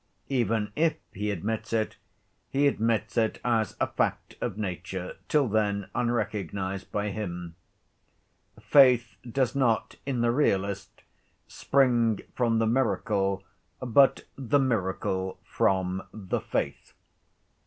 Even 0.29 0.71
if 0.75 0.97
he 1.13 1.29
admits 1.29 1.71
it, 1.73 1.95
he 2.49 2.65
admits 2.67 3.17
it 3.19 3.39
as 3.45 3.75
a 3.79 3.85
fact 3.85 4.35
of 4.41 4.57
nature 4.57 5.15
till 5.27 5.47
then 5.47 5.91
unrecognized 5.93 6.91
by 6.91 7.11
him. 7.11 7.53
Faith 8.59 9.15
does 9.31 9.55
not, 9.55 9.97
in 10.07 10.21
the 10.21 10.31
realist, 10.31 11.03
spring 11.47 12.19
from 12.33 12.57
the 12.57 12.65
miracle 12.65 13.43
but 13.79 14.23
the 14.35 14.57
miracle 14.57 15.39
from 15.43 16.01
faith. 16.49 16.93